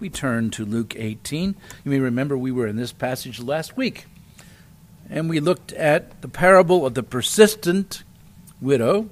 [0.00, 1.54] we turn to Luke 18.
[1.84, 4.06] You may remember we were in this passage last week,
[5.10, 8.02] and we looked at the parable of the persistent
[8.60, 9.10] widow,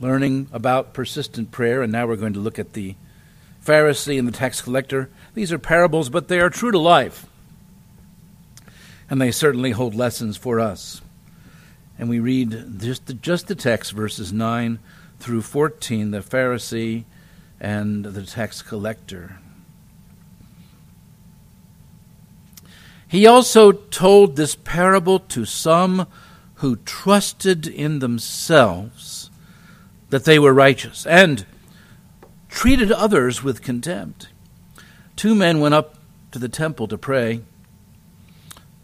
[0.00, 2.94] learning about persistent prayer, and now we're going to look at the
[3.64, 5.10] Pharisee and the tax collector.
[5.34, 7.26] These are parables, but they are true to life,
[9.10, 11.02] and they certainly hold lessons for us.
[11.98, 14.78] And we read just the, just the text, verses 9
[15.18, 17.04] through 14, the Pharisee
[17.60, 19.38] and the tax collector.
[23.08, 26.06] He also told this parable to some
[26.56, 29.30] who trusted in themselves
[30.10, 31.46] that they were righteous and
[32.48, 34.28] treated others with contempt.
[35.16, 35.96] Two men went up
[36.32, 37.40] to the temple to pray,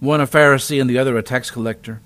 [0.01, 2.01] one a Pharisee and the other a tax collector.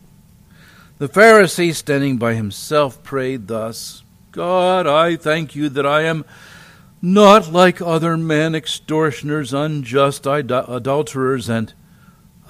[0.98, 6.24] The Pharisee, standing by himself, prayed thus God, I thank you that I am
[7.00, 11.72] not like other men, extortioners, unjust adulterers, and,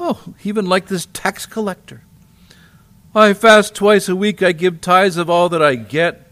[0.01, 2.03] oh, even like this tax collector.
[3.15, 6.31] I fast twice a week, I give tithes of all that I get.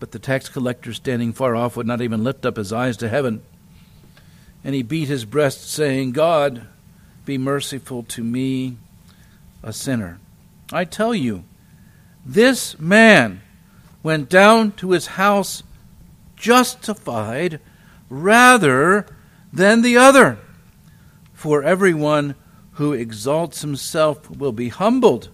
[0.00, 3.08] But the tax collector, standing far off, would not even lift up his eyes to
[3.08, 3.42] heaven.
[4.62, 6.66] And he beat his breast, saying, God,
[7.24, 8.76] be merciful to me,
[9.62, 10.18] a sinner.
[10.72, 11.44] I tell you,
[12.24, 13.42] this man
[14.02, 15.62] went down to his house
[16.36, 17.60] justified
[18.08, 19.06] rather
[19.52, 20.38] than the other.
[21.32, 22.34] For everyone
[22.72, 25.28] who exalts himself will be humbled,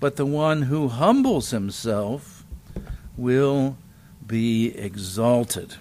[0.00, 2.44] but the one who humbles himself
[3.16, 3.76] will
[4.26, 5.76] be exalted.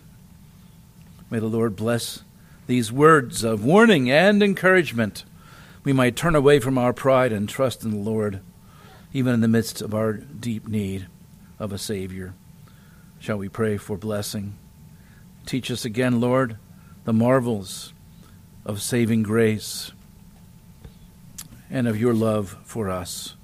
[1.29, 2.23] May the Lord bless
[2.67, 5.23] these words of warning and encouragement.
[5.83, 8.41] We might turn away from our pride and trust in the Lord,
[9.13, 11.07] even in the midst of our deep need
[11.57, 12.33] of a Savior.
[13.19, 14.57] Shall we pray for blessing?
[15.45, 16.57] Teach us again, Lord,
[17.03, 17.93] the marvels
[18.65, 19.91] of saving grace
[21.69, 23.35] and of your love for us.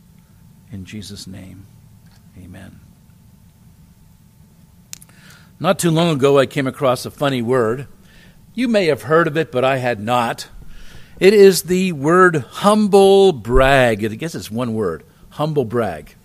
[0.72, 1.66] In Jesus' name,
[2.38, 2.80] amen.
[5.60, 7.88] Not too long ago, I came across a funny word.
[8.54, 10.48] You may have heard of it, but I had not.
[11.20, 14.04] It is the word humble brag.
[14.06, 16.16] I guess it's one word humble brag.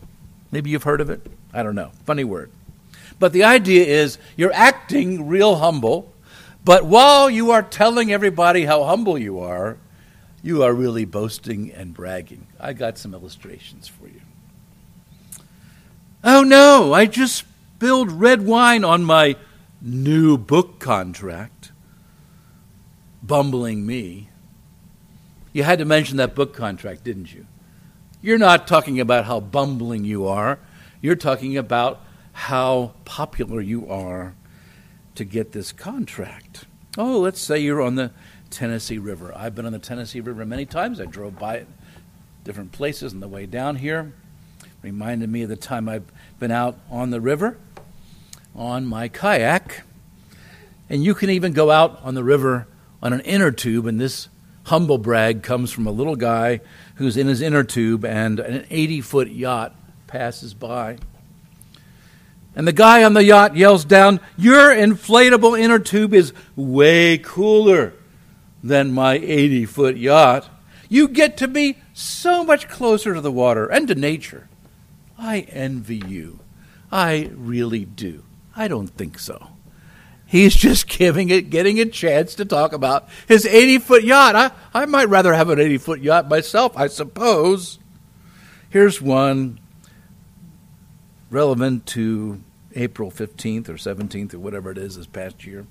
[0.52, 1.26] Maybe you've heard of it?
[1.52, 1.90] I don't know.
[2.04, 2.50] Funny word.
[3.18, 6.12] But the idea is you're acting real humble,
[6.64, 9.78] but while you are telling everybody how humble you are,
[10.42, 12.46] you are really boasting and bragging.
[12.58, 14.20] I got some illustrations for you.
[16.22, 19.36] Oh no, I just spilled red wine on my
[19.80, 21.72] new book contract.
[23.22, 24.28] Bumbling me.
[25.52, 27.46] You had to mention that book contract, didn't you?
[28.22, 30.58] You're not talking about how bumbling you are.
[31.00, 34.34] You're talking about how popular you are
[35.14, 36.64] to get this contract.
[36.96, 38.10] Oh, let's say you're on the
[38.50, 39.32] Tennessee River.
[39.36, 41.00] I've been on the Tennessee River many times.
[41.00, 41.68] I drove by it
[42.44, 44.12] different places on the way down here.
[44.82, 47.58] Reminded me of the time I've been out on the river
[48.54, 49.82] on my kayak.
[50.88, 52.66] And you can even go out on the river
[53.02, 54.28] on an inner tube, and this
[54.64, 56.60] humble brag comes from a little guy
[56.96, 59.74] who's in his inner tube, and an 80 foot yacht
[60.06, 60.98] passes by.
[62.54, 67.94] And the guy on the yacht yells down, Your inflatable inner tube is way cooler
[68.62, 70.48] than my 80 foot yacht.
[70.88, 74.48] You get to be so much closer to the water and to nature.
[75.16, 76.40] I envy you.
[76.90, 78.24] I really do.
[78.56, 79.50] I don't think so.
[80.26, 84.36] He's just giving it, getting a chance to talk about his 80 foot yacht.
[84.36, 87.78] I, I might rather have an 80 foot yacht myself, I suppose.
[88.68, 89.58] Here's one
[91.30, 92.40] relevant to
[92.74, 95.66] April 15th or 17th or whatever it is this past year.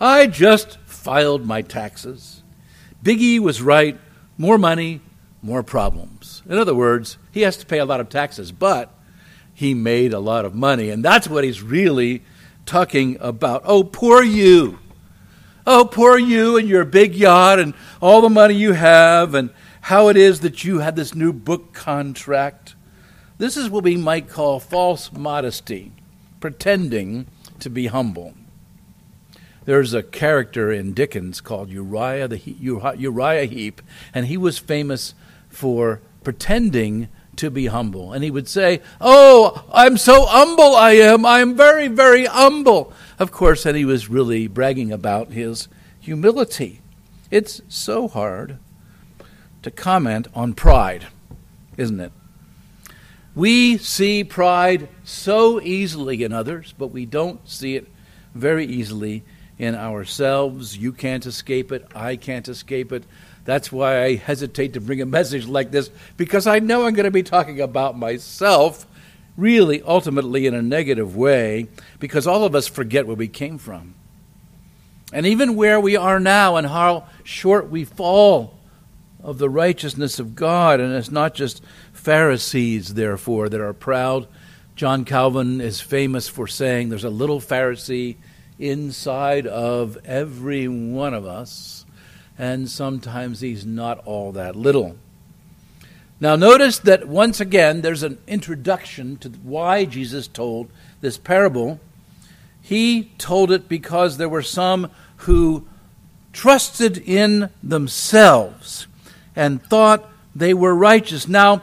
[0.00, 2.42] I just filed my taxes.
[3.04, 3.98] Biggie was right
[4.38, 5.00] more money,
[5.42, 6.42] more problems.
[6.48, 8.92] In other words, he has to pay a lot of taxes, but
[9.52, 10.88] he made a lot of money.
[10.88, 12.22] And that's what he's really
[12.64, 13.62] talking about.
[13.66, 14.78] Oh, poor you.
[15.66, 19.50] Oh, poor you and your big yacht and all the money you have and
[19.82, 22.74] how it is that you had this new book contract.
[23.40, 25.92] This is what we might call false modesty,
[26.40, 27.26] pretending
[27.60, 28.34] to be humble.
[29.64, 33.80] There's a character in Dickens called Uriah the Uriah Heep,
[34.12, 35.14] and he was famous
[35.48, 38.12] for pretending to be humble.
[38.12, 41.24] And he would say, "Oh, I'm so humble I am.
[41.24, 45.66] I'm very, very humble." Of course, and he was really bragging about his
[45.98, 46.82] humility.
[47.30, 48.58] It's so hard
[49.62, 51.06] to comment on pride,
[51.78, 52.12] isn't it?
[53.40, 57.88] We see pride so easily in others, but we don't see it
[58.34, 59.22] very easily
[59.58, 60.76] in ourselves.
[60.76, 61.86] You can't escape it.
[61.94, 63.04] I can't escape it.
[63.46, 65.88] That's why I hesitate to bring a message like this,
[66.18, 68.86] because I know I'm going to be talking about myself,
[69.38, 73.94] really, ultimately, in a negative way, because all of us forget where we came from.
[75.14, 78.59] And even where we are now and how short we fall
[79.22, 80.80] of the righteousness of God.
[80.80, 81.62] And it's not just
[81.92, 84.26] Pharisees, therefore, that are proud.
[84.76, 88.16] John Calvin is famous for saying there's a little Pharisee
[88.58, 91.84] inside of every one of us,
[92.38, 94.96] and sometimes he's not all that little.
[96.20, 100.70] Now, notice that once again, there's an introduction to why Jesus told
[101.00, 101.80] this parable.
[102.60, 105.66] He told it because there were some who
[106.32, 108.86] trusted in themselves
[109.40, 110.06] and thought
[110.36, 111.26] they were righteous.
[111.26, 111.62] Now,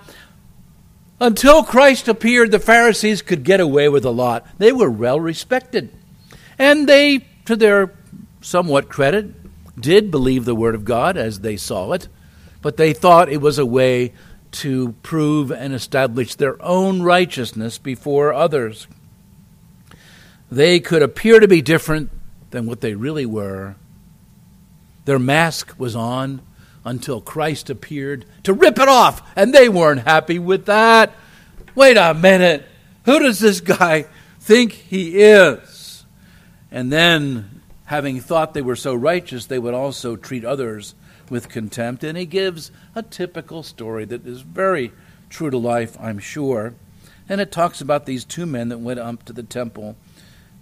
[1.19, 4.47] until Christ appeared, the Pharisees could get away with a lot.
[4.57, 5.91] They were well respected.
[6.57, 7.94] And they, to their
[8.41, 9.31] somewhat credit,
[9.79, 12.07] did believe the Word of God as they saw it,
[12.63, 14.12] but they thought it was a way
[14.53, 18.88] to prove and establish their own righteousness before others.
[20.51, 22.09] They could appear to be different
[22.50, 23.75] than what they really were.
[25.06, 26.41] Their mask was on
[26.87, 31.13] until Christ appeared to rip it off, and they weren't happy with that.
[31.75, 32.65] Wait a minute.
[33.05, 34.05] Who does this guy
[34.39, 36.05] think he is?
[36.71, 40.95] And then, having thought they were so righteous, they would also treat others
[41.29, 42.03] with contempt.
[42.03, 44.91] And he gives a typical story that is very
[45.29, 46.73] true to life, I'm sure.
[47.29, 49.97] And it talks about these two men that went up to the temple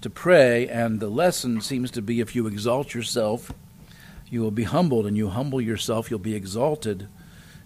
[0.02, 3.52] to pray, and the lesson seems to be if you exalt yourself,
[4.28, 7.08] you will be humbled, and you humble yourself, you'll be exalted.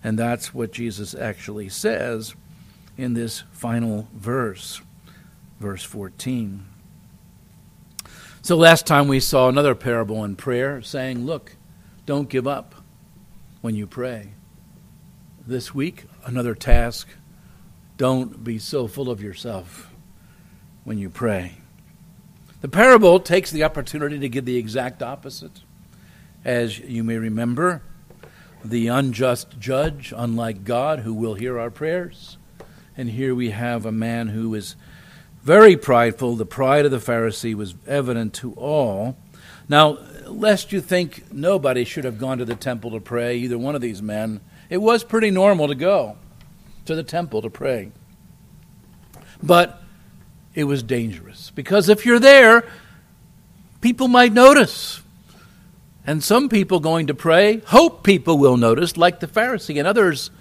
[0.03, 2.35] And that's what Jesus actually says
[2.97, 4.81] in this final verse,
[5.59, 6.65] verse 14.
[8.41, 11.55] So last time we saw another parable in prayer saying, Look,
[12.05, 12.75] don't give up
[13.61, 14.29] when you pray.
[15.45, 17.07] This week, another task
[17.97, 19.91] don't be so full of yourself
[20.83, 21.57] when you pray.
[22.61, 25.61] The parable takes the opportunity to give the exact opposite.
[26.45, 27.81] As you may remember,
[28.63, 32.37] the unjust judge, unlike God, who will hear our prayers.
[32.97, 34.75] And here we have a man who is
[35.43, 36.35] very prideful.
[36.35, 39.17] The pride of the Pharisee was evident to all.
[39.67, 43.75] Now, lest you think nobody should have gone to the temple to pray, either one
[43.75, 46.17] of these men, it was pretty normal to go
[46.85, 47.91] to the temple to pray.
[49.41, 49.81] But
[50.53, 51.51] it was dangerous.
[51.51, 52.65] Because if you're there,
[53.81, 55.01] people might notice.
[56.09, 60.31] And some people going to pray hope people will notice, like the Pharisee, and others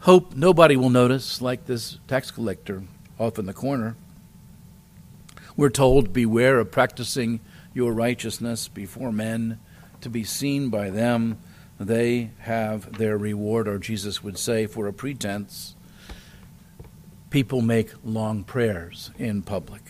[0.00, 2.82] hope nobody will notice, like this tax collector
[3.16, 3.94] off in the corner.
[5.56, 7.38] We're told, Beware of practicing
[7.72, 9.60] your righteousness before men
[10.00, 11.38] to be seen by them.
[11.78, 15.76] They have their reward, or Jesus would say, for a pretense
[17.30, 19.84] people make long prayers in public.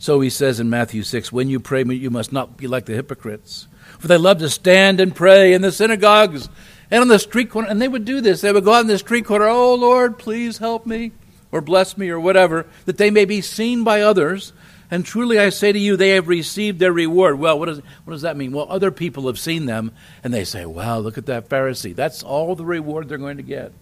[0.00, 2.94] So he says in Matthew 6 When you pray, you must not be like the
[2.94, 3.68] hypocrites,
[4.02, 6.48] for they love to stand and pray in the synagogues
[6.90, 7.68] and on the street corner.
[7.68, 8.40] And they would do this.
[8.40, 11.12] They would go out in the street corner, Oh Lord, please help me,
[11.52, 14.52] or bless me, or whatever, that they may be seen by others.
[14.90, 17.38] And truly I say to you, they have received their reward.
[17.38, 18.50] Well, what, does what does that mean?
[18.50, 19.92] Well, other people have seen them,
[20.24, 21.94] and they say, Wow, look at that Pharisee.
[21.94, 23.72] That's all the reward they're going to get.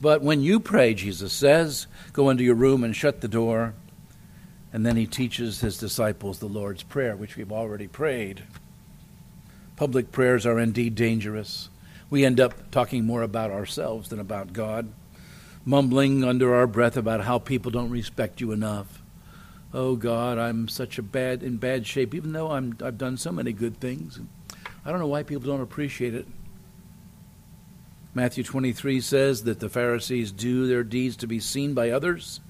[0.00, 3.74] But when you pray, Jesus says, go into your room and shut the door.
[4.74, 8.42] And then he teaches his disciples the Lord's Prayer, which we've already prayed.
[9.76, 11.68] Public prayers are indeed dangerous.
[12.10, 14.92] We end up talking more about ourselves than about God,
[15.64, 19.00] mumbling under our breath about how people don't respect you enough.
[19.72, 23.30] Oh God, I'm such a bad in bad shape, even though I'm, I've done so
[23.30, 24.18] many good things.
[24.84, 26.26] I don't know why people don't appreciate it.
[28.12, 32.40] Matthew 23 says that the Pharisees do their deeds to be seen by others.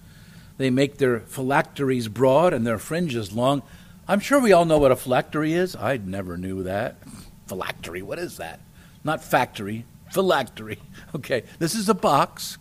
[0.57, 3.63] They make their phylacteries broad and their fringes long.
[4.07, 5.75] I'm sure we all know what a phylactery is.
[5.75, 6.97] I never knew that.
[7.47, 8.61] Phylactery, what is that?
[9.03, 10.79] Not factory, phylactery.
[11.15, 12.59] Okay, this is a box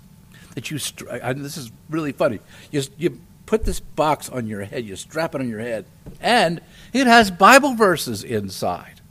[0.53, 0.77] that you.
[0.77, 2.39] this is really funny.
[2.69, 5.85] You, you put this box on your head, you strap it on your head,
[6.21, 6.61] and
[6.93, 9.01] it has Bible verses inside.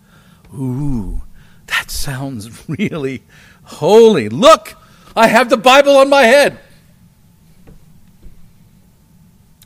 [0.55, 1.23] Ooh,
[1.67, 3.25] that sounds really
[3.65, 4.29] holy.
[4.29, 4.75] Look,
[5.17, 6.59] I have the Bible on my head.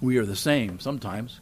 [0.00, 1.41] We are the same sometimes.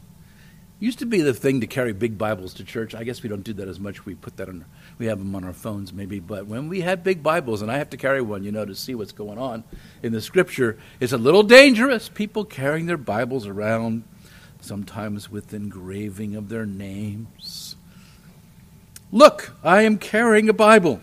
[0.79, 2.93] Used to be the thing to carry big Bibles to church.
[2.93, 4.05] I guess we don't do that as much.
[4.05, 4.65] We put that on,
[4.97, 6.19] we have them on our phones maybe.
[6.19, 8.75] But when we had big Bibles, and I have to carry one, you know, to
[8.75, 9.63] see what's going on
[10.03, 12.09] in the Scripture, it's a little dangerous.
[12.09, 14.03] People carrying their Bibles around.
[14.65, 17.75] sometimes with engraving of their names.
[19.11, 20.99] Look, I am carrying a Bible.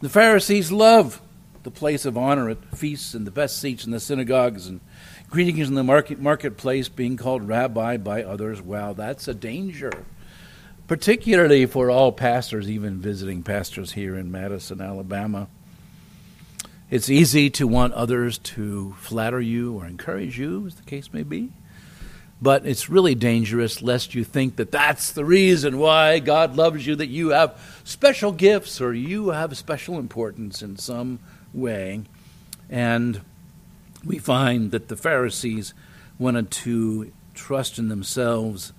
[0.00, 1.20] The Pharisees love
[1.62, 4.80] the place of honor at feasts and the best seats in the synagogues and
[5.30, 8.62] greetings in the market, marketplace, being called rabbi by others.
[8.62, 9.92] Wow, that's a danger,
[10.86, 15.48] particularly for all pastors, even visiting pastors here in Madison, Alabama.
[16.90, 21.22] It's easy to want others to flatter you or encourage you, as the case may
[21.22, 21.52] be.
[22.40, 26.96] But it's really dangerous lest you think that that's the reason why God loves you,
[26.96, 31.18] that you have special gifts or you have special importance in some
[31.52, 32.02] way.
[32.70, 33.20] And
[34.04, 35.74] we find that the Pharisees
[36.18, 38.72] wanted to trust in themselves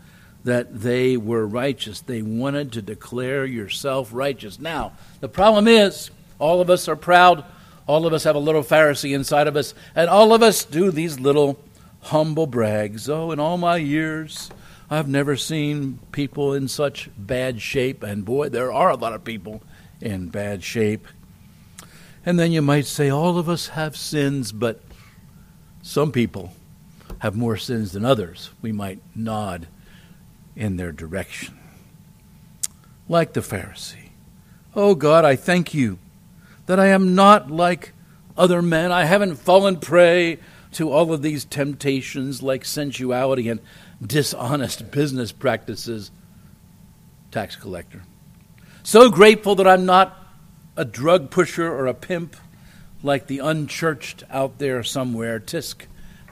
[0.43, 2.01] that they were righteous.
[2.01, 4.59] They wanted to declare yourself righteous.
[4.59, 7.43] Now, the problem is, all of us are proud.
[7.87, 10.91] All of us have a little Pharisee inside of us, and all of us do
[10.91, 11.59] these little
[12.01, 13.09] humble brags.
[13.09, 14.49] Oh, in all my years,
[14.89, 19.23] I've never seen people in such bad shape, and boy, there are a lot of
[19.23, 19.61] people
[20.01, 21.07] in bad shape.
[22.25, 24.81] And then you might say, all of us have sins, but
[25.81, 26.53] some people
[27.19, 28.51] have more sins than others.
[28.61, 29.67] We might nod
[30.55, 31.57] in their direction.
[33.07, 34.09] Like the Pharisee.
[34.75, 35.99] Oh God, I thank you
[36.67, 37.93] that I am not like
[38.37, 38.91] other men.
[38.91, 40.39] I haven't fallen prey
[40.73, 43.59] to all of these temptations like sensuality and
[44.05, 46.11] dishonest business practices.
[47.31, 48.03] Tax collector.
[48.83, 50.15] So grateful that I'm not
[50.77, 52.35] a drug pusher or a pimp
[53.03, 55.39] like the unchurched out there somewhere.
[55.39, 55.85] Tisk,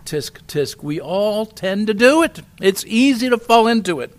[0.05, 0.83] tisk, tisk.
[0.83, 2.41] We all tend to do it.
[2.61, 4.15] It's easy to fall into it.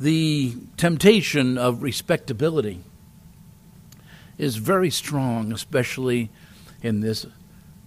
[0.00, 2.80] The temptation of respectability
[4.36, 6.30] is very strong, especially
[6.82, 7.26] in this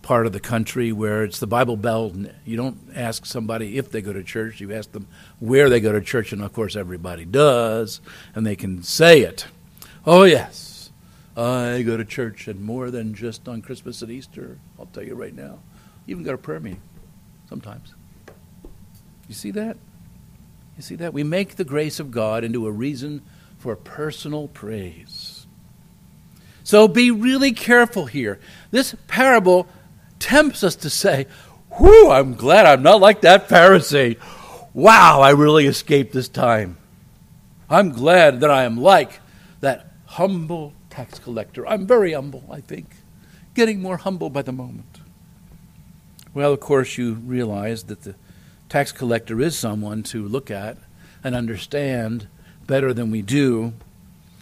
[0.02, 2.16] part of the country where it's the Bible Belt.
[2.44, 5.08] You don't ask somebody if they go to church, you ask them
[5.40, 8.02] where they go to church, and of course, everybody does,
[8.36, 9.46] and they can say it.
[10.06, 10.71] Oh, yes.
[11.36, 15.16] I go to church, and more than just on Christmas and Easter, I'll tell you
[15.16, 15.60] right now.
[16.08, 16.82] Even go to prayer meeting
[17.48, 17.94] sometimes.
[19.28, 19.78] You see that?
[20.76, 21.14] You see that?
[21.14, 23.22] We make the grace of God into a reason
[23.58, 25.46] for personal praise.
[26.64, 28.40] So be really careful here.
[28.72, 29.68] This parable
[30.20, 31.28] tempts us to say,
[31.78, 34.18] Whew, I'm glad I'm not like that Pharisee.
[34.74, 36.78] Wow, I really escaped this time.
[37.70, 39.20] I'm glad that I am like
[39.62, 41.66] that humble tax collector.
[41.68, 42.90] I'm very humble, I think,
[43.56, 45.00] getting more humble by the moment.
[46.34, 48.16] Well, of course, you realize that the
[48.70, 50.78] tax collector is someone to look at
[51.24, 52.28] and understand
[52.68, 53.74] better than we do.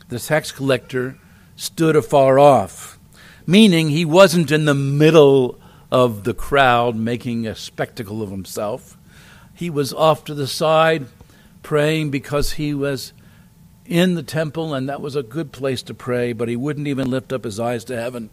[0.09, 1.17] The tax collector
[1.55, 2.99] stood afar off,
[3.47, 5.59] meaning he wasn't in the middle
[5.91, 8.97] of the crowd making a spectacle of himself.
[9.53, 11.07] He was off to the side
[11.63, 13.13] praying because he was
[13.89, 17.09] in the temple, and that was a good place to pray, but he wouldn't even
[17.09, 18.29] lift up his eyes to heaven.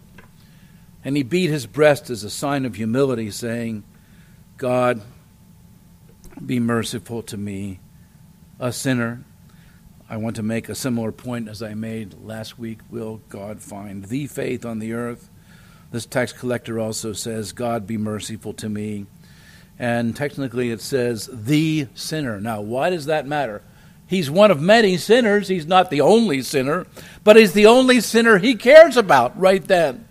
[1.03, 3.83] And he beat his breast as a sign of humility, saying,
[4.59, 5.01] God,
[6.45, 7.81] be merciful to me,
[8.61, 9.25] a sinner.
[10.11, 12.81] I want to make a similar point as I made last week.
[12.91, 15.31] Will God find thee faith on the earth?
[15.91, 19.07] This tax collector also says, God be merciful to me.
[19.79, 22.41] And technically it says, the sinner.
[22.41, 23.63] Now, why does that matter?
[24.07, 25.49] He's one of many sinners.
[25.49, 26.87] He's not the only sinner,
[27.25, 30.07] but he's the only sinner he cares about right then.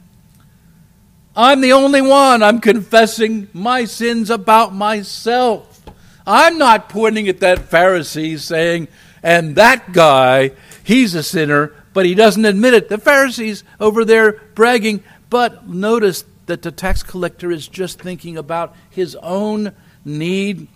[1.36, 2.44] I'm the only one.
[2.44, 5.84] I'm confessing my sins about myself.
[6.26, 8.88] I'm not pointing at that Pharisee saying,
[9.22, 10.52] and that guy,
[10.84, 12.90] he's a sinner, but he doesn't admit it.
[12.90, 18.76] The Pharisee's over there bragging, but notice that the tax collector is just thinking about
[18.90, 19.74] his own
[20.04, 20.68] need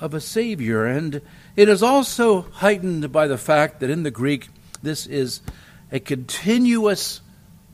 [0.00, 0.84] of a Savior.
[0.84, 1.20] And
[1.56, 4.48] it is also heightened by the fact that in the Greek,
[4.82, 5.40] this is
[5.90, 7.20] a continuous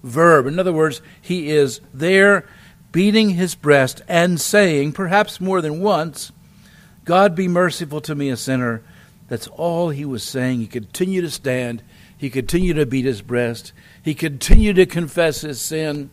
[0.02, 0.46] verb.
[0.46, 2.46] In other words, he is there
[2.92, 6.30] beating his breast and saying, perhaps more than once,
[7.04, 8.82] God be merciful to me, a sinner.
[9.28, 10.60] That's all he was saying.
[10.60, 11.82] He continued to stand.
[12.16, 13.72] He continued to beat his breast.
[14.02, 16.10] He continued to confess his sin.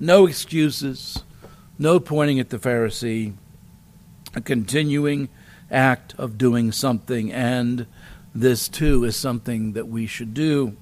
[0.00, 1.22] No excuses.
[1.78, 3.34] No pointing at the Pharisee.
[4.34, 5.28] A continuing
[5.70, 7.86] act of doing something, and
[8.34, 10.76] this too is something that we should do.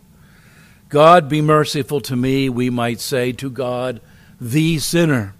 [0.88, 4.00] God be merciful to me, we might say to God,
[4.40, 5.34] the sinner.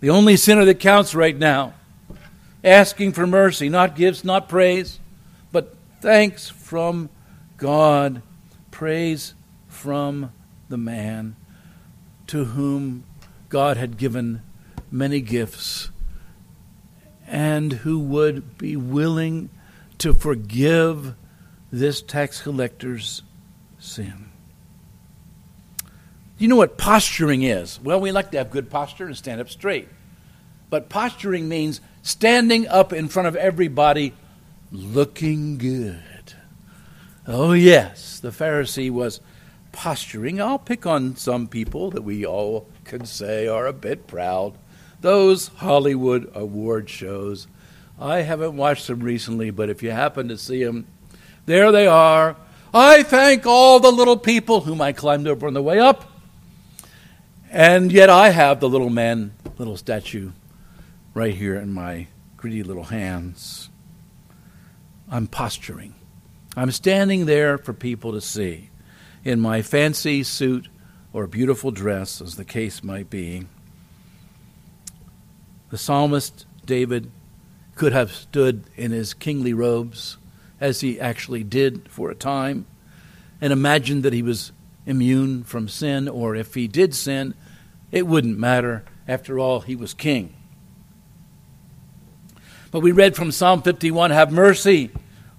[0.00, 1.74] The only sinner that counts right now.
[2.62, 5.00] Asking for mercy, not gifts, not praise,
[5.52, 7.10] but thanks from
[7.56, 8.22] God,
[8.70, 9.34] praise
[9.68, 10.32] from
[10.68, 11.36] the man
[12.26, 13.04] to whom
[13.48, 14.42] God had given
[14.90, 15.90] many gifts
[17.26, 19.50] and who would be willing
[19.98, 21.14] to forgive
[21.72, 23.22] this tax collector's
[23.78, 24.30] sin.
[26.38, 27.80] You know what posturing is?
[27.80, 29.88] Well, we like to have good posture and stand up straight.
[30.68, 34.12] But posturing means standing up in front of everybody
[34.70, 36.34] looking good.
[37.26, 39.20] Oh, yes, the Pharisee was
[39.72, 40.40] posturing.
[40.40, 44.56] I'll pick on some people that we all can say are a bit proud.
[45.00, 47.46] Those Hollywood award shows.
[47.98, 50.86] I haven't watched them recently, but if you happen to see them,
[51.46, 52.36] there they are.
[52.74, 56.12] I thank all the little people whom I climbed over on the way up.
[57.50, 60.32] And yet I have the little man, little statue
[61.14, 63.70] right here in my greedy little hands.
[65.08, 65.94] I'm posturing.
[66.56, 68.70] I'm standing there for people to see
[69.24, 70.68] in my fancy suit
[71.12, 73.46] or beautiful dress, as the case might be.
[75.70, 77.10] The psalmist David
[77.74, 80.16] could have stood in his kingly robes,
[80.60, 82.66] as he actually did for a time,
[83.40, 84.52] and imagined that he was
[84.86, 87.34] immune from sin, or if he did sin,
[87.92, 88.84] it wouldn't matter.
[89.08, 90.34] After all, he was king.
[92.70, 94.90] But we read from Psalm 51 Have mercy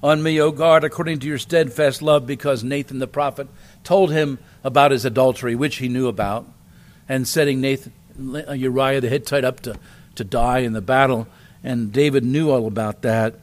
[0.02, 3.48] on me, O God, according to your steadfast love, because Nathan the prophet
[3.84, 6.48] told him about his adultery, which he knew about,
[7.10, 9.78] and setting Nathan, Uriah the Hittite up to,
[10.18, 11.28] to die in the battle.
[11.64, 13.36] And David knew all about that.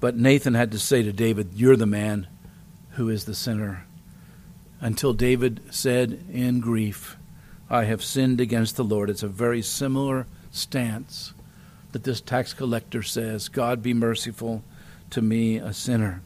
[0.00, 2.26] But Nathan had to say to David, You're the man
[2.92, 3.86] who is the sinner.
[4.80, 7.16] Until David said in grief,
[7.70, 9.08] I have sinned against the Lord.
[9.08, 11.32] It's a very similar stance
[11.92, 14.62] that this tax collector says, God be merciful
[15.10, 16.22] to me, a sinner.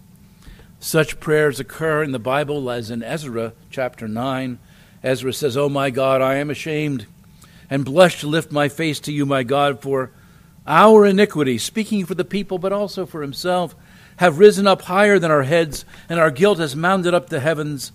[0.80, 4.58] Such prayers occur in the Bible as in Ezra chapter 9.
[5.02, 7.06] Ezra says, Oh my God, I am ashamed
[7.70, 10.10] and blush to lift my face to you, my God, for
[10.66, 13.74] our iniquity, speaking for the people, but also for himself,
[14.16, 17.92] have risen up higher than our heads, and our guilt has mounted up the heavens.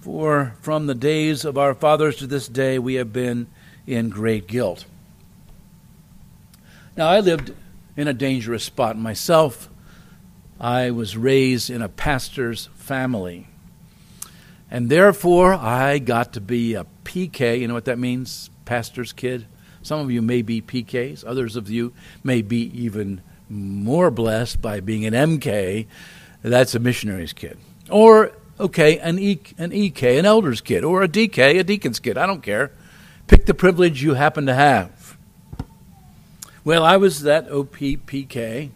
[0.00, 3.46] For from the days of our fathers to this day we have been
[3.86, 4.84] in great guilt.
[6.96, 7.54] Now, I lived
[7.96, 9.70] in a dangerous spot myself.
[10.60, 13.46] I was raised in a pastor's family.
[14.70, 17.60] And therefore, I got to be a PK.
[17.60, 18.50] You know what that means?
[18.64, 19.46] Pastor's kid.
[19.82, 24.80] Some of you may be PKs, others of you may be even more blessed by
[24.80, 25.86] being an MK.
[26.42, 27.58] That's a missionary's kid.
[27.90, 32.16] Or Okay, an, e, an EK, an elder's kid, or a DK, a deacon's kid.
[32.16, 32.70] I don't care.
[33.26, 35.16] Pick the privilege you happen to have.
[36.62, 38.70] Well, I was that OPPK.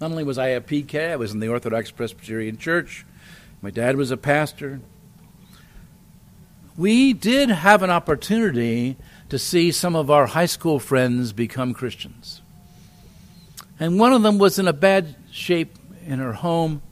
[0.00, 3.04] Not only was I a PK, I was in the Orthodox Presbyterian Church.
[3.60, 4.80] My dad was a pastor.
[6.76, 8.96] We did have an opportunity
[9.28, 12.40] to see some of our high school friends become Christians.
[13.78, 16.82] And one of them was in a bad shape in her home.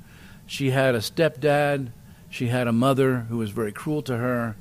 [0.46, 1.92] She had a stepdad
[2.30, 4.56] she had a mother who was very cruel to her.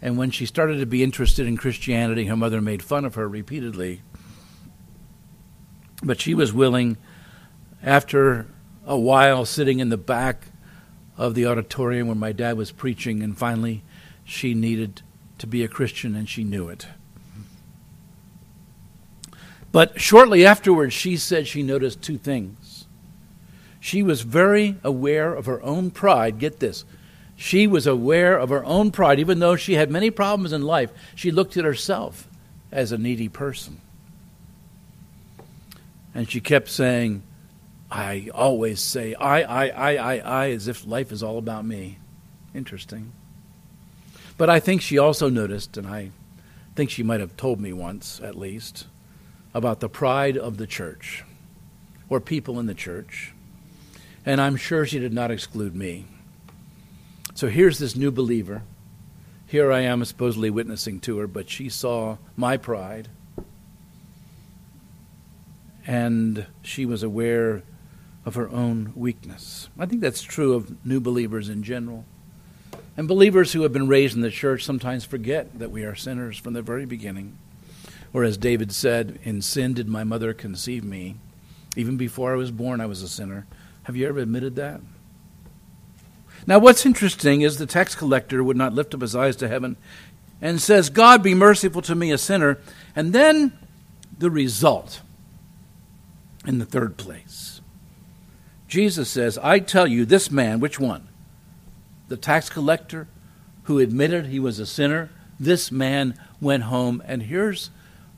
[0.00, 3.28] And when she started to be interested in Christianity, her mother made fun of her
[3.28, 4.00] repeatedly.
[6.02, 6.96] But she was willing,
[7.82, 8.46] after
[8.86, 10.46] a while sitting in the back
[11.16, 13.82] of the auditorium where my dad was preaching, and finally
[14.24, 15.02] she needed
[15.38, 16.86] to be a Christian and she knew it.
[19.72, 22.86] But shortly afterwards, she said she noticed two things.
[23.80, 26.38] She was very aware of her own pride.
[26.38, 26.84] Get this.
[27.36, 29.18] She was aware of her own pride.
[29.18, 32.28] Even though she had many problems in life, she looked at herself
[32.70, 33.80] as a needy person.
[36.14, 37.24] And she kept saying,
[37.90, 41.98] I always say, I, I, I, I, I, as if life is all about me.
[42.54, 43.12] Interesting.
[44.36, 46.10] But I think she also noticed, and I
[46.74, 48.86] think she might have told me once at least,
[49.52, 51.24] about the pride of the church
[52.08, 53.34] or people in the church
[54.26, 56.06] and I'm sure she did not exclude me.
[57.34, 58.62] So here's this new believer.
[59.46, 63.08] Here I am supposedly witnessing to her, but she saw my pride.
[65.86, 67.62] And she was aware
[68.24, 69.68] of her own weakness.
[69.78, 72.06] I think that's true of new believers in general.
[72.96, 76.38] And believers who have been raised in the church sometimes forget that we are sinners
[76.38, 77.36] from the very beginning.
[78.12, 81.16] Or as David said, In sin did my mother conceive me.
[81.76, 83.46] Even before I was born, I was a sinner.
[83.84, 84.80] Have you ever admitted that?
[86.46, 89.76] Now, what's interesting is the tax collector would not lift up his eyes to heaven
[90.40, 92.58] and says, God be merciful to me, a sinner.
[92.94, 93.58] And then
[94.18, 95.00] the result
[96.46, 97.60] in the third place.
[98.68, 101.08] Jesus says, I tell you, this man, which one?
[102.08, 103.08] The tax collector
[103.64, 107.02] who admitted he was a sinner, this man went home.
[107.06, 107.70] And here's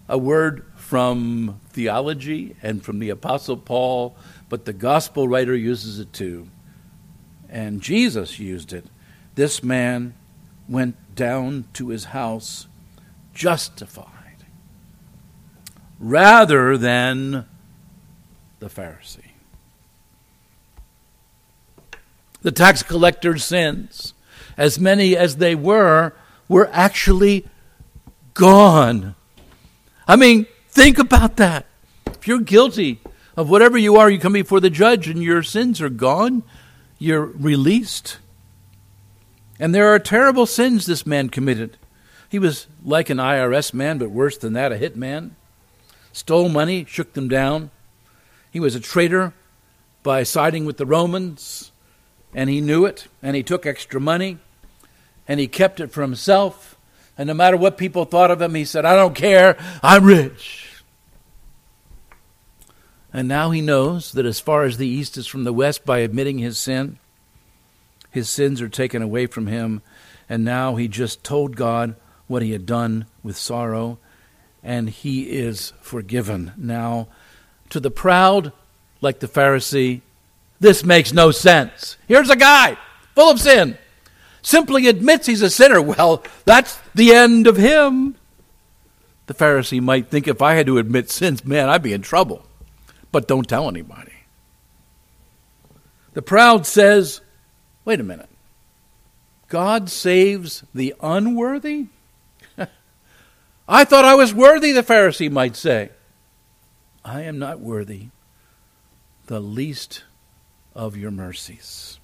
[0.08, 4.16] a word from theology and from the Apostle Paul,
[4.48, 6.48] but the gospel writer uses it too.
[7.48, 8.86] And Jesus used it.
[9.34, 10.14] This man
[10.68, 12.66] went down to his house
[13.34, 14.12] justified
[15.98, 17.46] rather than
[18.58, 19.25] the Pharisee.
[22.46, 24.14] The tax collector's sins,
[24.56, 26.12] as many as they were,
[26.48, 27.44] were actually
[28.34, 29.16] gone.
[30.06, 31.66] I mean, think about that.
[32.06, 33.00] If you're guilty
[33.36, 36.44] of whatever you are, you come before the judge and your sins are gone,
[37.00, 38.18] you're released.
[39.58, 41.76] And there are terrible sins this man committed.
[42.28, 45.34] He was like an IRS man, but worse than that, a hit man.
[46.12, 47.72] Stole money, shook them down.
[48.52, 49.32] He was a traitor
[50.04, 51.72] by siding with the Romans,
[52.36, 54.36] and he knew it, and he took extra money,
[55.26, 56.76] and he kept it for himself.
[57.16, 60.82] And no matter what people thought of him, he said, I don't care, I'm rich.
[63.10, 66.00] And now he knows that as far as the east is from the west, by
[66.00, 66.98] admitting his sin,
[68.10, 69.80] his sins are taken away from him.
[70.28, 71.96] And now he just told God
[72.26, 73.98] what he had done with sorrow,
[74.62, 76.52] and he is forgiven.
[76.58, 77.08] Now,
[77.70, 78.52] to the proud,
[79.00, 80.02] like the Pharisee,
[80.60, 81.96] this makes no sense.
[82.08, 82.76] Here's a guy
[83.14, 83.78] full of sin,
[84.42, 85.80] simply admits he's a sinner.
[85.80, 88.16] Well, that's the end of him.
[89.26, 92.46] The Pharisee might think if I had to admit sins, man, I'd be in trouble.
[93.10, 94.12] But don't tell anybody.
[96.12, 97.20] The proud says,
[97.84, 98.28] wait a minute.
[99.48, 101.86] God saves the unworthy?
[103.68, 105.90] I thought I was worthy, the Pharisee might say.
[107.04, 108.08] I am not worthy,
[109.26, 110.04] the least
[110.76, 111.98] of your mercies,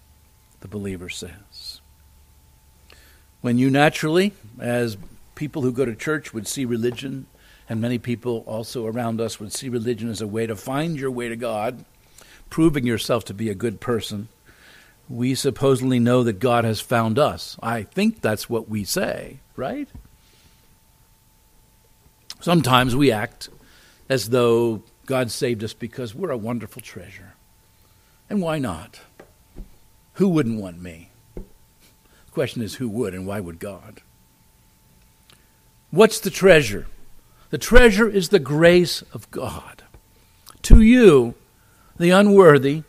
[0.61, 1.81] the believer says.
[3.43, 4.97] When you naturally, as
[5.35, 7.27] people who go to church would see religion,
[7.69, 11.11] and many people also around us would see religion as a way to find your
[11.11, 11.85] way to God,
[12.51, 14.29] proving yourself to be a good person,
[15.09, 17.59] we supposedly know that God has found us.
[17.63, 19.89] I think that's what we say, right?
[22.41, 23.51] Sometimes we act
[24.09, 27.32] as though God saved us because we're a wonderful treasure.
[28.33, 28.99] And why not?
[30.15, 31.11] Who wouldn't want me?
[31.35, 34.01] The question is who would and why would God?
[35.91, 36.87] What's the treasure?
[37.51, 39.83] The treasure is the grace of God.
[40.63, 41.35] To you,
[41.99, 42.85] the unworthy,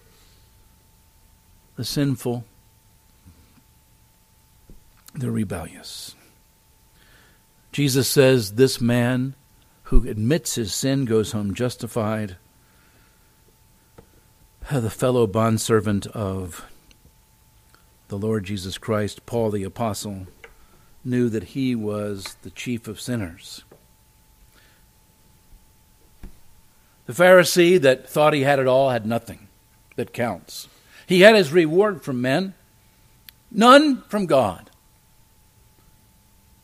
[1.75, 2.45] the sinful,
[5.13, 6.15] the rebellious.
[7.73, 9.35] Jesus says this man
[9.83, 12.37] who admits his sin goes home justified.
[14.71, 16.65] The fellow bondservant of
[18.07, 20.27] the Lord Jesus Christ, Paul the Apostle,
[21.03, 23.63] knew that he was the chief of sinners.
[27.05, 29.47] The Pharisee that thought he had it all had nothing
[29.97, 30.69] that counts.
[31.05, 32.53] He had his reward from men,
[33.51, 34.69] none from God.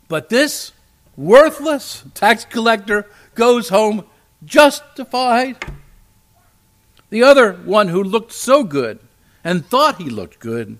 [0.07, 0.71] But this
[1.17, 4.05] worthless tax collector goes home
[4.45, 5.57] justified.
[7.09, 8.99] The other one who looked so good
[9.43, 10.77] and thought he looked good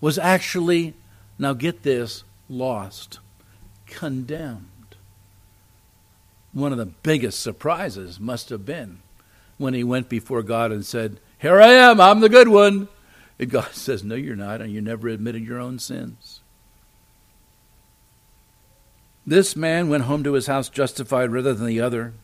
[0.00, 0.94] was actually,
[1.38, 3.18] now get this, lost,
[3.86, 4.96] condemned.
[6.52, 9.00] One of the biggest surprises must have been
[9.58, 12.88] when he went before God and said, Here I am, I'm the good one.
[13.38, 16.40] And God says, No, you're not, and you never admitted your own sins.
[19.26, 22.14] This man went home to his house justified rather than the other.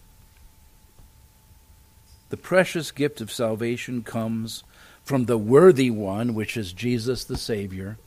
[2.32, 4.64] The precious gift of salvation comes
[5.04, 7.98] from the worthy one, which is Jesus the Savior,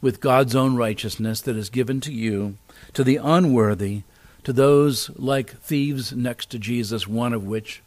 [0.00, 2.56] with God's own righteousness that is given to you,
[2.94, 4.04] to the unworthy,
[4.44, 7.82] to those like thieves next to Jesus, one of which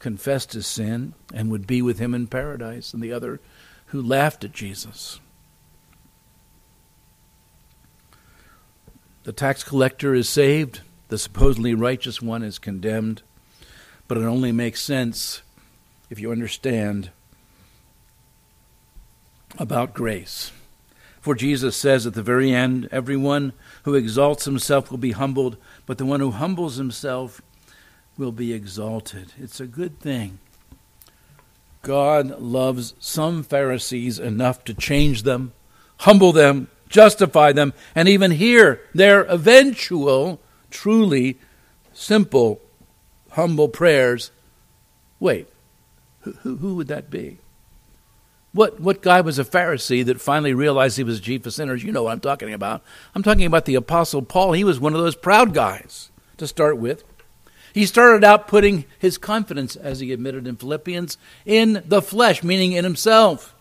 [0.00, 3.38] confessed his sin and would be with him in paradise, and the other
[3.86, 5.20] who laughed at Jesus.
[9.22, 13.22] The tax collector is saved, the supposedly righteous one is condemned,
[14.10, 15.40] but it only makes sense
[16.10, 17.10] if you understand
[19.56, 20.50] about grace.
[21.20, 23.52] For Jesus says at the very end, everyone
[23.84, 27.40] who exalts himself will be humbled, but the one who humbles himself
[28.18, 29.32] will be exalted.
[29.38, 30.40] It's a good thing.
[31.82, 35.52] God loves some Pharisees enough to change them,
[35.98, 41.38] humble them, justify them, and even hear their eventual, truly
[41.92, 42.60] simple,
[43.30, 44.30] humble prayers.
[45.18, 45.48] Wait,
[46.20, 47.38] who, who would that be?
[48.52, 51.84] What, what guy was a Pharisee that finally realized he was chief of sinners?
[51.84, 52.82] You know what I'm talking about.
[53.14, 54.52] I'm talking about the Apostle Paul.
[54.52, 57.04] He was one of those proud guys to start with.
[57.72, 61.16] He started out putting his confidence, as he admitted in Philippians,
[61.46, 63.54] in the flesh, meaning in himself.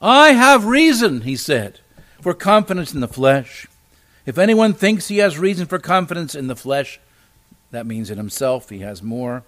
[0.00, 1.80] I have reason, he said,
[2.20, 3.66] for confidence in the flesh.
[4.24, 7.00] If anyone thinks he has reason for confidence in the flesh,
[7.70, 9.42] that means in himself he has more.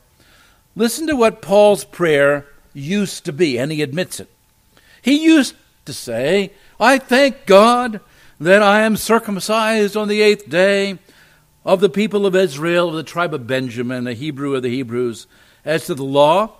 [0.76, 4.30] Listen to what Paul's prayer used to be, and he admits it.
[5.02, 5.54] He used
[5.86, 8.00] to say, I thank God
[8.40, 10.98] that I am circumcised on the eighth day
[11.64, 15.26] of the people of Israel, of the tribe of Benjamin, a Hebrew of the Hebrews.
[15.64, 16.52] As to the law,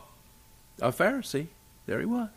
[0.81, 1.47] a Pharisee.
[1.87, 2.29] There he was.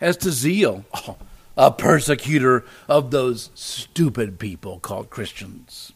[0.00, 1.16] As to zeal, oh,
[1.56, 5.92] a persecutor of those stupid people called Christians.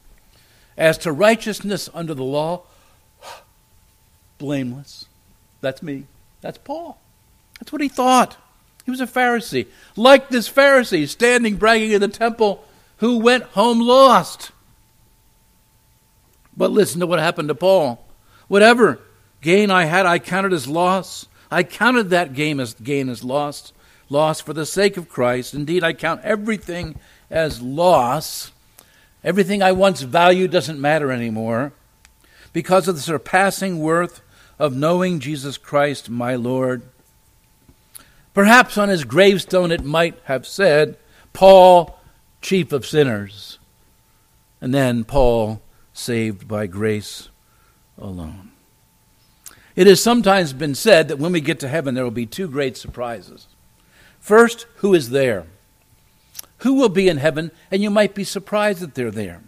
[0.79, 2.63] As to righteousness under the law,
[4.39, 5.07] blameless.
[5.61, 6.05] That's me.
[6.41, 6.99] That's Paul.
[7.59, 8.37] That's what he thought.
[8.85, 9.67] He was a Pharisee.
[9.97, 12.65] Like this Pharisee standing bragging in the temple
[12.99, 14.53] who went home lost.
[16.57, 18.05] But listen to what happened to Paul.
[18.47, 19.01] Whatever
[19.43, 21.27] gain I had, I counted as loss.
[21.51, 23.73] I counted that gain as gain as loss,
[24.09, 25.55] loss for the sake of Christ.
[25.55, 26.97] Indeed, I count everything
[27.31, 28.53] as loss.
[29.25, 31.73] Everything I once valued doesn't matter anymore
[32.53, 34.21] because of the surpassing worth
[34.59, 36.83] of knowing Jesus Christ, my Lord.
[38.35, 40.97] Perhaps on his gravestone it might have said,
[41.33, 41.99] Paul,
[42.41, 43.59] chief of sinners,
[44.61, 45.61] and then Paul,
[45.93, 47.29] saved by grace
[47.97, 48.53] alone.
[49.75, 52.49] It has sometimes been said that when we get to heaven, there will be two
[52.49, 53.47] great surprises.
[54.19, 55.47] First, who is there?
[56.59, 59.43] Who will be in heaven, and you might be surprised that they're there?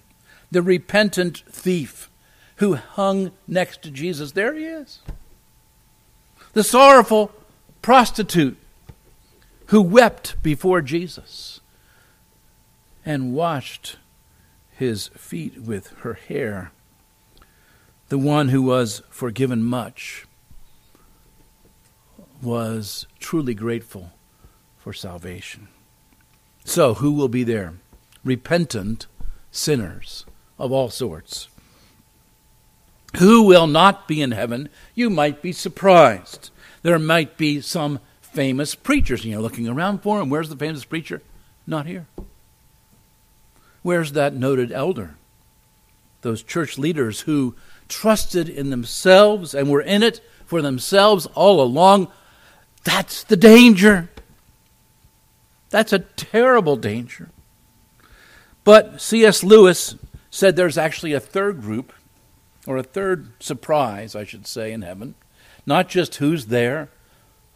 [0.50, 2.10] The repentant thief
[2.56, 4.32] who hung next to Jesus.
[4.32, 5.00] There he is.
[6.52, 7.32] The sorrowful
[7.82, 8.56] prostitute
[9.66, 11.60] who wept before Jesus
[13.04, 13.96] and washed
[14.70, 16.72] his feet with her hair.
[18.08, 20.26] The one who was forgiven much
[22.42, 24.10] was truly grateful
[24.76, 25.68] for salvation.
[26.64, 27.74] So, who will be there?
[28.24, 29.06] Repentant
[29.50, 30.24] sinners
[30.58, 31.48] of all sorts.
[33.18, 34.68] Who will not be in heaven?
[34.94, 36.50] You might be surprised.
[36.82, 40.30] There might be some famous preachers, and you're looking around for him.
[40.30, 41.22] Where's the famous preacher?
[41.66, 42.06] Not here.
[43.82, 45.16] Where's that noted elder?
[46.22, 47.54] Those church leaders who
[47.88, 52.08] trusted in themselves and were in it for themselves all along.
[52.84, 54.10] That's the danger.
[55.70, 57.30] That's a terrible danger.
[58.64, 59.42] But C.S.
[59.42, 59.96] Lewis
[60.30, 61.92] said there's actually a third group
[62.66, 65.14] or a third surprise, I should say, in heaven.
[65.64, 66.88] Not just who's there,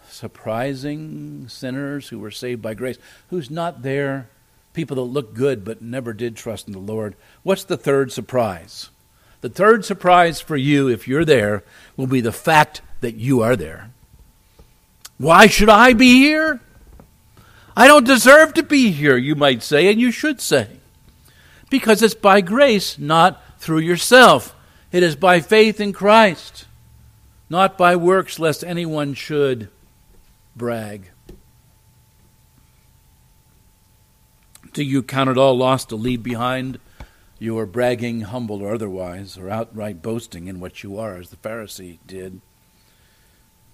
[0.09, 2.99] surprising sinners who were saved by grace.
[3.31, 4.29] Who's not there?
[4.73, 7.15] People that look good but never did trust in the Lord.
[7.43, 8.91] What's the third surprise?
[9.41, 11.65] The third surprise for you, if you're there,
[11.97, 13.91] will be the fact that you are there.
[15.19, 16.61] Why should I be here?
[17.77, 20.69] I don't deserve to be here, you might say, and you should say.
[21.71, 24.55] Because it's by grace, not through yourself.
[24.93, 26.67] It is by faith in Christ,
[27.51, 29.69] not by works, lest anyone should
[30.55, 31.11] brag.
[34.73, 36.79] Do you count it all lost to leave behind
[37.41, 41.99] your bragging, humble or otherwise, or outright boasting in what you are, as the Pharisee
[42.07, 42.41] did?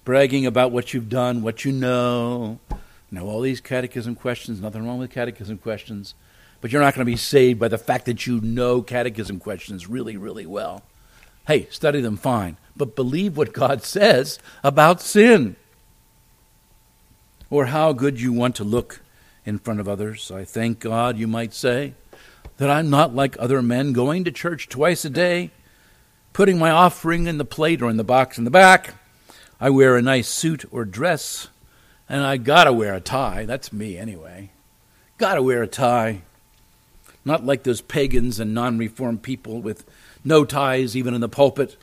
[0.05, 2.61] Bragging about what you've done, what you know.
[3.11, 6.15] Know all these catechism questions, nothing wrong with catechism questions,
[6.61, 9.89] but you're not going to be saved by the fact that you know catechism questions
[9.89, 10.83] really, really well.
[11.47, 15.57] Hey, study them fine, but believe what God says about sin.
[17.49, 19.03] Or how good you want to look
[19.45, 20.31] in front of others.
[20.31, 21.95] I thank God, you might say,
[22.59, 25.51] that I'm not like other men going to church twice a day,
[26.33, 28.95] putting my offering in the plate or in the box in the back.
[29.59, 31.49] I wear a nice suit or dress,
[32.11, 33.45] and I gotta wear a tie.
[33.45, 34.51] That's me anyway.
[35.17, 36.23] Gotta wear a tie.
[37.25, 39.85] Not like those pagans and non reformed people with
[40.25, 41.77] no ties even in the pulpit,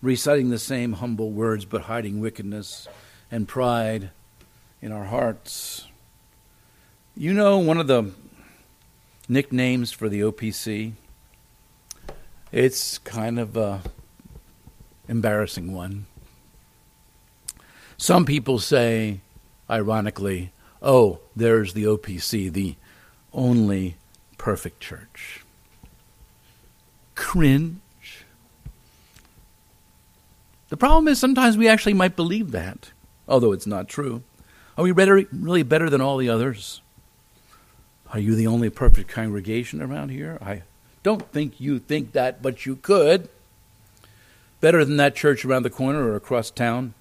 [0.00, 2.86] reciting the same humble words but hiding wickedness
[3.32, 4.10] and pride
[4.80, 5.88] in our hearts.
[7.16, 8.12] You know, one of the
[9.28, 10.92] nicknames for the OPC,
[12.52, 13.80] it's kind of a
[15.08, 16.06] embarrassing one.
[17.96, 19.20] Some people say,
[19.68, 22.76] ironically, oh, there's the OPC, the
[23.32, 23.96] only
[24.38, 25.44] perfect church
[27.14, 28.24] cringe.
[30.68, 32.90] The problem is sometimes we actually might believe that,
[33.28, 34.22] although it's not true.
[34.76, 36.80] Are we better, really better than all the others?
[38.12, 40.38] Are you the only perfect congregation around here?
[40.40, 40.62] I
[41.02, 43.28] don't think you think that, but you could.
[44.60, 46.94] better than that church around the corner or across town,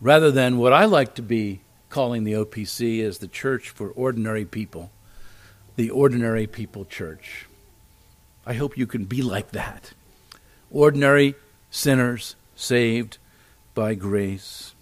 [0.00, 4.44] rather than what I like to be calling the OPC as the church for ordinary
[4.44, 4.90] people,
[5.76, 7.46] the ordinary people church.
[8.46, 9.92] I hope you can be like that.
[10.70, 11.34] Ordinary
[11.70, 13.18] sinners saved
[13.74, 14.74] by grace.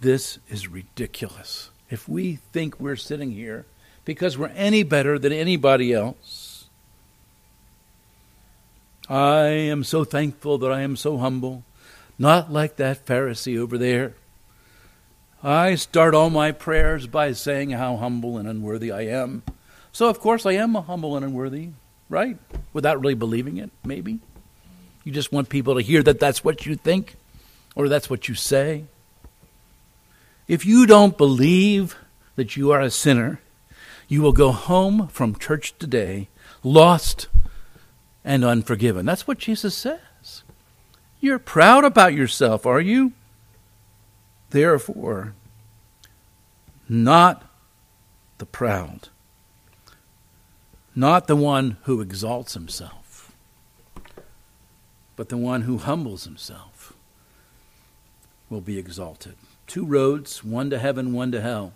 [0.00, 1.70] This is ridiculous.
[1.90, 3.66] If we think we're sitting here
[4.04, 6.68] because we're any better than anybody else,
[9.08, 11.62] I am so thankful that I am so humble,
[12.18, 14.14] not like that Pharisee over there.
[15.42, 19.42] I start all my prayers by saying how humble and unworthy I am.
[19.92, 21.70] So, of course, I am humble and unworthy,
[22.08, 22.38] right?
[22.72, 24.20] Without really believing it, maybe.
[25.04, 27.16] You just want people to hear that that's what you think
[27.74, 28.84] or that's what you say.
[30.48, 31.96] If you don't believe
[32.36, 33.40] that you are a sinner,
[34.08, 36.28] you will go home from church today
[36.62, 37.28] lost
[38.24, 39.04] and unforgiven.
[39.04, 40.00] That's what Jesus says.
[41.24, 43.12] You're proud about yourself, are you?
[44.50, 45.32] Therefore,
[46.86, 47.50] not
[48.36, 49.08] the proud,
[50.94, 53.32] not the one who exalts himself,
[55.16, 56.92] but the one who humbles himself
[58.50, 59.36] will be exalted.
[59.66, 61.72] Two roads, one to heaven, one to hell.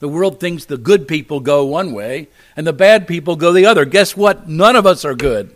[0.00, 3.64] The world thinks the good people go one way and the bad people go the
[3.64, 3.84] other.
[3.84, 4.48] Guess what?
[4.48, 5.54] None of us are good.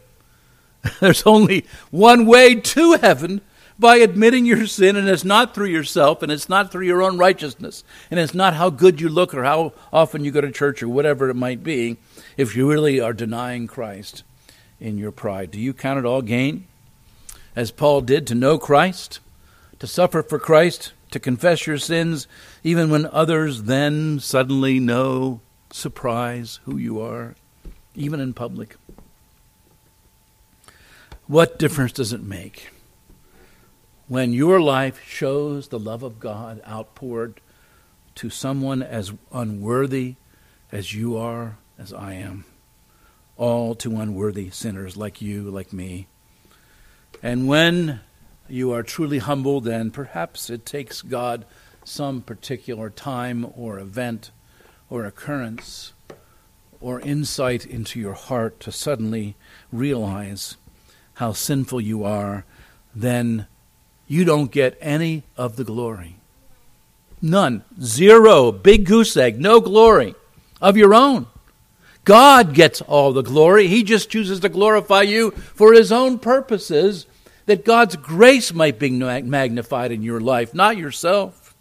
[1.00, 3.40] There's only one way to heaven
[3.78, 7.18] by admitting your sin, and it's not through yourself, and it's not through your own
[7.18, 10.82] righteousness, and it's not how good you look or how often you go to church
[10.82, 11.98] or whatever it might be,
[12.36, 14.22] if you really are denying Christ
[14.80, 15.50] in your pride.
[15.50, 16.66] Do you count it all gain,
[17.54, 19.20] as Paul did, to know Christ,
[19.78, 22.26] to suffer for Christ, to confess your sins,
[22.64, 27.34] even when others then suddenly know, surprise, who you are,
[27.94, 28.76] even in public.
[31.28, 32.68] What difference does it make
[34.06, 37.40] when your life shows the love of God outpoured
[38.14, 40.14] to someone as unworthy
[40.70, 42.44] as you are, as I am?
[43.36, 46.06] All too unworthy sinners like you, like me.
[47.24, 48.02] And when
[48.48, 51.44] you are truly humble, then perhaps it takes God
[51.82, 54.30] some particular time or event
[54.88, 55.92] or occurrence
[56.80, 59.34] or insight into your heart to suddenly
[59.72, 60.56] realize
[61.16, 62.44] how sinful you are,
[62.94, 63.46] then
[64.06, 66.16] you don't get any of the glory.
[67.22, 67.64] None.
[67.80, 68.52] Zero.
[68.52, 69.40] Big goose egg.
[69.40, 70.14] No glory
[70.60, 71.26] of your own.
[72.04, 73.66] God gets all the glory.
[73.66, 77.06] He just chooses to glorify you for his own purposes
[77.46, 81.54] that God's grace might be magnified in your life, not yourself.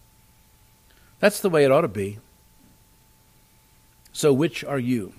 [1.20, 2.20] That's the way it ought to be.
[4.12, 5.13] So, which are you?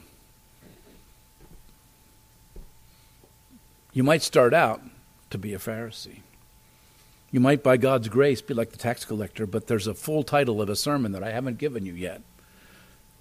[3.96, 4.82] You might start out
[5.30, 6.18] to be a Pharisee.
[7.30, 10.60] You might, by God's grace, be like the tax collector, but there's a full title
[10.60, 12.20] of a sermon that I haven't given you yet.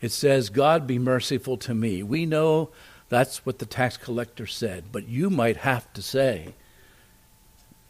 [0.02, 2.04] It says, God be merciful to me.
[2.04, 2.72] We know
[3.08, 6.56] that's what the tax collector said, but you might have to say,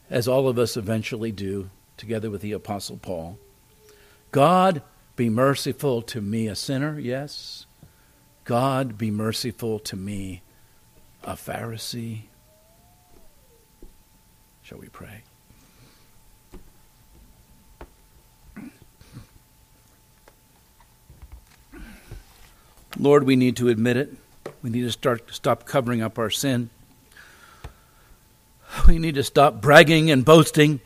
[0.08, 3.36] as all of us eventually do, together with the Apostle Paul.
[4.30, 4.80] God,
[5.16, 7.66] be merciful to me, a sinner, yes.
[8.44, 10.42] God, be merciful to me,
[11.24, 12.26] a Pharisee.
[14.66, 15.22] Shall we pray?
[22.98, 24.16] Lord, we need to admit it.
[24.64, 26.70] We need to start stop covering up our sin.
[28.88, 30.80] We need to stop bragging and boasting,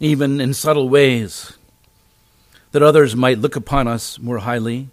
[0.00, 1.58] even in subtle ways,
[2.70, 4.90] that others might look upon us more highly.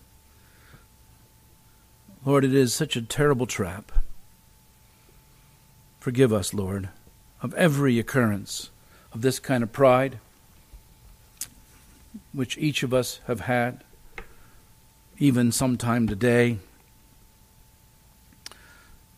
[2.25, 3.91] Lord, it is such a terrible trap.
[5.99, 6.89] Forgive us, Lord,
[7.41, 8.69] of every occurrence
[9.13, 10.19] of this kind of pride,
[12.33, 13.83] which each of us have had,
[15.17, 16.57] even sometime today.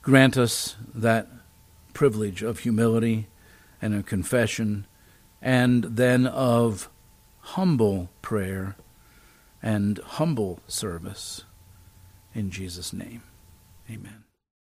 [0.02, 1.28] Grant us that
[1.94, 3.28] privilege of humility
[3.82, 4.86] and of confession,
[5.42, 6.90] and then of
[7.40, 8.76] humble prayer
[9.62, 11.44] and humble service.
[12.34, 13.24] In Jesus' name,
[13.90, 14.23] amen.